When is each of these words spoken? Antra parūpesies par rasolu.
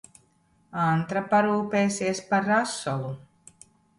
Antra 0.83 1.21
parūpesies 1.33 2.21
par 2.31 2.47
rasolu. 2.53 3.13